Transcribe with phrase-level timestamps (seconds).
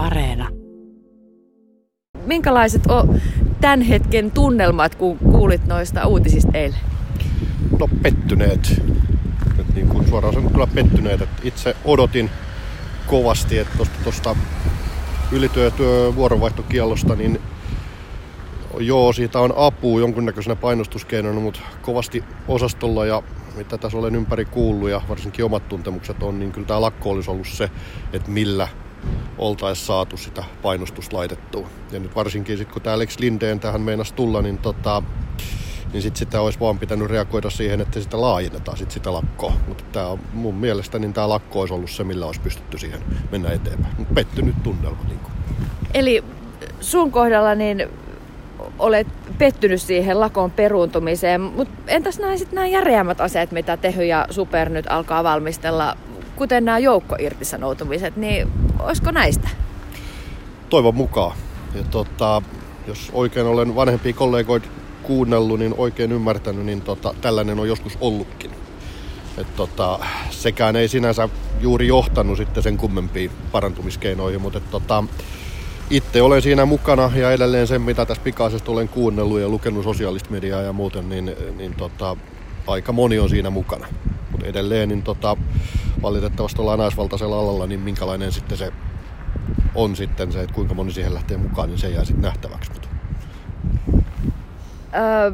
[0.00, 0.48] Areena.
[2.26, 3.20] Minkälaiset on
[3.60, 6.78] tämän hetken tunnelmat, kun kuulit noista uutisista eilen?
[7.78, 8.82] No pettyneet.
[9.58, 11.22] Et niin kuin suoraan sanottuna pettyneet.
[11.22, 12.30] Et itse odotin
[13.06, 14.36] kovasti, että tuosta
[15.32, 17.40] ylityötyö vuoronvaihtokielosta, niin
[18.78, 23.22] joo, siitä on apu jonkunnäköisenä painostuskeinona, mutta kovasti osastolla ja
[23.56, 27.30] mitä tässä olen ympäri kuullut ja varsinkin omat tuntemukset on, niin kyllä tämä lakko olisi
[27.30, 27.70] ollut se,
[28.12, 28.68] että millä
[29.38, 31.68] oltaisiin saatu sitä painostusta laitettua.
[31.92, 35.02] Ja nyt varsinkin sitten kun tämä Alex Lindeen tähän meinasi tulla, niin, tota,
[35.92, 39.52] niin sitten sitä olisi vaan pitänyt reagoida siihen, että sitä laajennetaan sit sitä lakkoa.
[39.68, 43.00] Mutta tämä on mun mielestä niin tämä lakko olisi ollut se, millä olisi pystytty siihen
[43.32, 43.94] mennä eteenpäin.
[43.98, 45.04] Mutta pettynyt tunnelma.
[45.08, 45.32] Niin kuin.
[45.94, 46.24] Eli
[46.80, 47.88] sun kohdalla niin
[48.78, 49.06] olet
[49.38, 54.68] pettynyt siihen lakon peruuntumiseen, mutta entäs nämä, sit nämä järeämmät aseet, mitä Tehy ja Super
[54.68, 55.96] nyt alkaa valmistella,
[56.36, 58.48] kuten nämä joukkoirtisanoutumiset, niin
[58.84, 59.48] olisiko näistä?
[60.70, 61.36] Toivon mukaan.
[61.74, 62.42] Ja tota,
[62.86, 64.68] jos oikein olen vanhempia kollegoita
[65.02, 68.50] kuunnellut, niin oikein ymmärtänyt, niin tota, tällainen on joskus ollutkin.
[69.38, 69.98] Et tota,
[70.30, 71.28] sekään ei sinänsä
[71.60, 75.04] juuri johtanut sitten sen kummempiin parantumiskeinoihin, mutta tota,
[75.90, 80.30] itse olen siinä mukana ja edelleen sen, mitä tässä pikaisesti olen kuunnellut ja lukenut sosiaalista
[80.30, 82.16] mediaa ja muuten, niin, niin tota,
[82.66, 83.86] aika moni on siinä mukana.
[84.30, 85.36] Mutta edelleen niin tota,
[86.02, 88.72] valitettavasti ollaan naisvaltaisella alalla, niin minkälainen sitten se
[89.74, 92.72] on sitten se, että kuinka moni siihen lähtee mukaan, niin se jää sitten nähtäväksi.
[94.94, 95.32] Öö,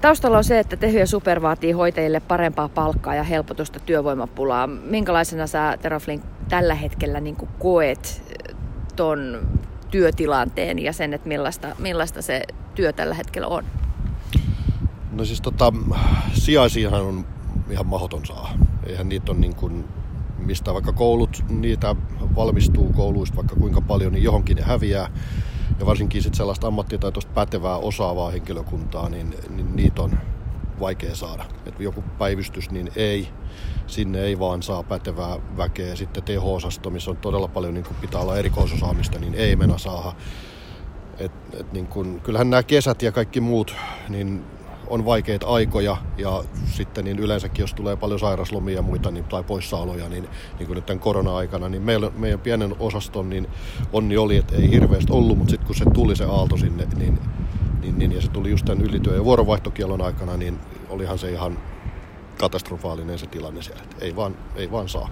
[0.00, 4.66] taustalla on se, että Tehy ja Super vaatii hoitajille parempaa palkkaa ja helpotusta työvoimapulaa.
[4.66, 8.22] Minkälaisena sä, Teroflin, tällä hetkellä niin koet
[8.96, 9.48] ton
[9.90, 12.42] työtilanteen ja sen, että millaista, millaista se
[12.74, 13.64] työ tällä hetkellä on?
[15.12, 15.72] No siis tota,
[16.32, 17.24] sijaisiahan on
[17.72, 18.54] ihan mahdoton saa.
[18.86, 19.84] Eihän niitä on niin kuin,
[20.38, 21.96] mistä vaikka koulut, niitä
[22.36, 25.10] valmistuu kouluista vaikka kuinka paljon, niin johonkin ne häviää.
[25.80, 30.18] Ja varsinkin sitten sellaista ammattitaitoista pätevää osaavaa henkilökuntaa, niin, niin niitä on
[30.80, 31.44] vaikea saada.
[31.66, 33.28] Et joku päivystys, niin ei.
[33.86, 35.96] Sinne ei vaan saa pätevää väkeä.
[35.96, 40.12] Sitten teho-osasto, missä on todella paljon, niin pitää olla erikoisosaamista, niin ei mennä saada.
[41.18, 43.74] Et, et niin kun, kyllähän nämä kesät ja kaikki muut,
[44.08, 44.44] niin
[44.92, 49.42] on vaikeita aikoja ja sitten niin yleensäkin, jos tulee paljon sairaslomia ja muita niin, tai
[49.42, 53.46] poissaoloja, niin, niin kuin nyt tämän korona-aikana, niin meillä, meidän pienen osaston niin
[53.92, 57.18] onni oli, että ei hirveästi ollut, mutta sitten kun se tuli se aalto sinne, niin
[57.82, 61.58] niin, niin, ja se tuli just tämän ylityö- ja vuoronvaihtokielon aikana, niin olihan se ihan
[62.40, 63.82] katastrofaalinen se tilanne siellä.
[64.00, 65.08] Ei vaan, ei vaan saa.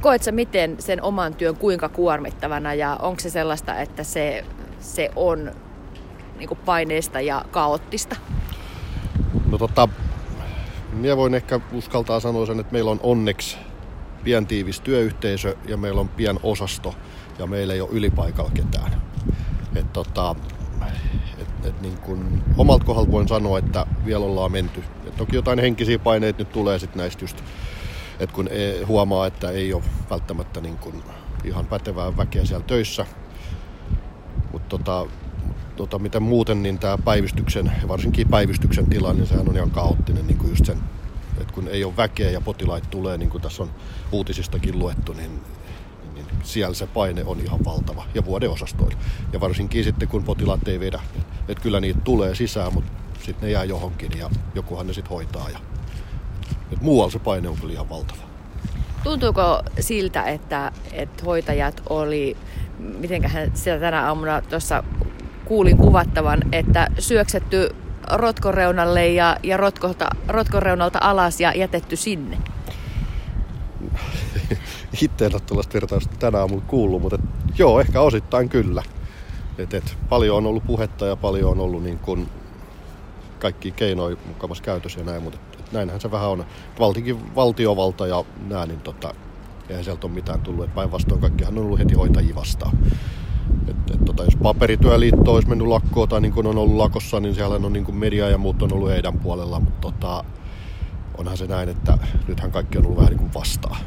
[0.00, 4.44] Koet sä miten sen oman työn kuinka kuormittavana ja onko se sellaista, että se,
[4.80, 5.52] se on
[6.38, 8.16] niin paineista ja kaoottista?
[9.54, 9.88] No tota,
[10.92, 13.56] minä voin ehkä uskaltaa sanoa sen, että meillä on onneksi
[14.24, 16.94] pian tiivis työyhteisö ja meillä on pian osasto
[17.38, 19.02] ja meillä ei ole ylipaikalla ketään.
[19.74, 20.36] Et tota,
[21.38, 24.84] et, et niin kun, omalta kohdalta voin sanoa, että vielä ollaan menty.
[25.06, 27.36] Et toki jotain henkisiä paineita nyt tulee sitten näistä just,
[28.20, 31.04] että kun ei, huomaa, että ei ole välttämättä niin kun
[31.44, 33.06] ihan pätevää väkeä siellä töissä.
[34.52, 35.06] Mutta tota,
[35.76, 40.38] tota, miten muuten, niin tämä päivystyksen, varsinkin päivystyksen tilanne, niin sehän on ihan kaoottinen niin
[40.38, 40.78] kuin just sen,
[41.40, 43.70] että kun ei ole väkeä ja potilaita tulee, niin kuin tässä on
[44.12, 45.40] uutisistakin luettu, niin
[46.14, 48.98] niin siellä se paine on ihan valtava ja vuodeosastoilla.
[49.32, 51.00] Ja varsinkin sitten kun potilaat ei vedä,
[51.48, 55.50] että kyllä niitä tulee sisään, mutta sitten ne jää johonkin ja jokuhan ne sitten hoitaa.
[55.50, 55.58] Ja,
[56.72, 58.20] että muualla se paine on kyllä ihan valtava.
[59.04, 62.36] Tuntuuko siltä, että, että hoitajat oli,
[62.78, 64.84] mitenköhän sitä tänä aamuna tuossa
[65.44, 67.76] kuulin kuvattavan, että syöksetty
[68.10, 72.38] rotkoreunalle ja, ja rotkolta, rotkoreunalta alas ja jätetty sinne?
[75.02, 78.82] itse en ole tuollaista vertausta tänä aamulla kuullut, mutta et, joo, ehkä osittain kyllä.
[79.58, 82.28] Et, et, paljon on ollut puhetta ja paljon on ollut niin kun,
[83.38, 86.44] kaikki keinoja mukavassa käytössä ja näin, mutta et, et, näinhän se vähän on.
[86.78, 89.14] Valtikin valtiovalta ja näin, niin tota,
[89.68, 90.74] eihän sieltä ole mitään tullut.
[90.74, 92.78] Päinvastoin kaikkihan on ollut heti hoitajia vastaan.
[93.68, 97.34] Et, et, tota, jos paperityöliitto olisi mennyt lakkoon tai niin kuin on ollut lakossa, niin
[97.34, 100.24] siellä on niin kuin media ja muut on ollut heidän puolella, mutta tota,
[101.18, 101.98] onhan se näin, että
[102.28, 103.80] nythän kaikki on ollut vähän niin kuin vastaan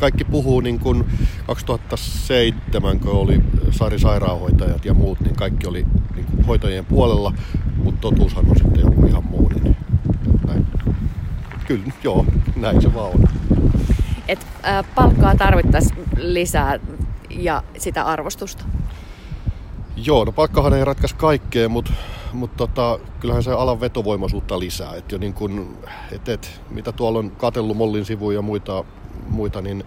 [0.00, 1.04] kaikki puhuu niin kuin
[1.46, 3.40] 2007, kun oli
[3.70, 7.32] Sari sairaanhoitajat ja muut, niin kaikki oli niin kuin hoitajien puolella,
[7.76, 9.48] mutta totuushan on sitten joku ihan muu.
[9.48, 9.76] Niin
[10.46, 10.66] näin.
[11.66, 13.24] Kyllä, joo, näin se vaan on.
[14.28, 16.80] Et, äh, palkkaa tarvittaisiin lisää
[17.78, 18.64] sitä arvostusta?
[19.96, 21.92] Joo, no palkkahan ei ratkaisi kaikkea, mutta
[22.32, 24.94] mut tota, kyllähän se alan vetovoimaisuutta lisää.
[24.94, 25.78] Et jo niin kun,
[26.12, 28.84] et, et, mitä tuolla on katellut Mollin sivuja ja muita
[29.28, 29.84] muita, niin,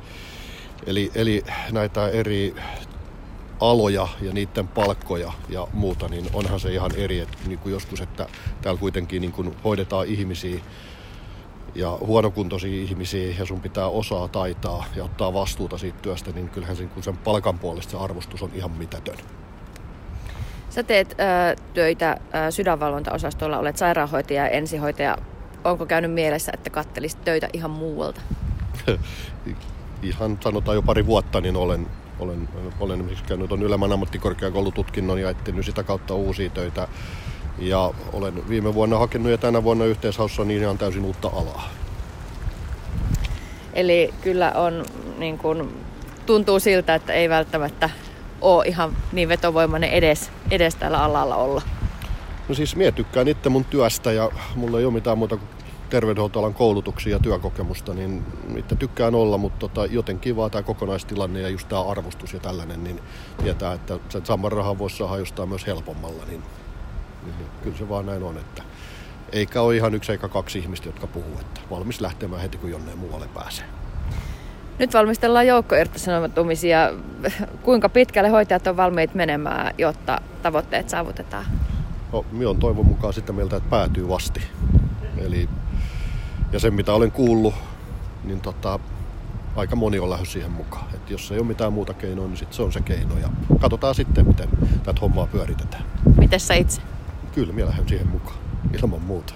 [0.86, 2.56] Eli, eli näitä eri
[3.60, 8.28] aloja ja niiden palkkoja ja muuta, niin onhan se ihan eri, että niin joskus, että
[8.62, 10.60] täällä kuitenkin niin kuin hoidetaan ihmisiä
[11.76, 16.76] ja huonokuntoisia ihmisiä ja sun pitää osaa taitaa ja ottaa vastuuta siitä työstä, niin kyllähän
[16.76, 19.18] sen, kun sen palkan puolesta se arvostus on ihan mitätön.
[20.70, 22.18] Sä teet ö, töitä
[22.48, 25.18] ö, sydänvalvontaosastolla, olet sairaanhoitaja ja ensihoitaja.
[25.64, 28.22] Onko käynyt mielessä, että kattelisit töitä ihan muualta?
[30.02, 31.88] ihan sanotaan jo pari vuotta, niin olen,
[32.20, 32.50] olen,
[32.80, 36.88] olen esimerkiksi käynyt on ylemmän ammattikorkeakoulututkinnon ja etsinyt sitä kautta uusia töitä.
[37.58, 41.70] Ja olen viime vuonna hakenut ja tänä vuonna yhteishaussa niin ihan täysin uutta alaa.
[43.74, 44.86] Eli kyllä on,
[45.18, 45.70] niin kuin,
[46.26, 47.90] tuntuu siltä, että ei välttämättä
[48.42, 51.62] ole ihan niin vetovoimainen edes, edes tällä alalla olla.
[52.50, 55.50] No siis mie tykkään itse mun työstä ja mulla ei ole mitään muuta kuin
[55.90, 58.26] terveydenhuoltoalan koulutuksia ja työkokemusta, niin
[58.58, 62.84] itse tykkään olla, mutta tota, jotenkin vaan tämä kokonaistilanne ja just tämä arvostus ja tällainen,
[62.84, 63.00] niin
[63.44, 66.44] tietää, että sen saman rahan voisi saada jostain myös helpommalla, niin,
[67.26, 68.64] niin, niin kyllä se vaan näin on, että
[69.32, 72.98] eikä ole ihan yksi eikä kaksi ihmistä, jotka puhuu, että valmis lähtemään heti kun jonneen
[72.98, 73.66] muualle pääsee.
[74.80, 76.94] Nyt valmistellaan joukkoirtisanomisia.
[77.62, 81.46] Kuinka pitkälle hoitajat on valmiit menemään, jotta tavoitteet saavutetaan?
[82.12, 84.42] No, minä on toivon mukaan sitä mieltä, että päätyy vasti.
[85.18, 85.50] Eli,
[86.52, 87.54] ja sen mitä olen kuullut,
[88.24, 88.80] niin tota,
[89.56, 90.86] aika moni on lähes siihen mukaan.
[90.94, 93.18] Et jos ei ole mitään muuta keinoa, niin sit se on se keino.
[93.18, 93.30] Ja
[93.60, 94.50] katsotaan sitten, miten
[94.84, 95.84] tätä hommaa pyöritetään.
[96.18, 96.82] Miten sä itse?
[97.36, 98.38] Kyllä, minä lähden siihen mukaan.
[98.74, 99.34] Ilman muuta.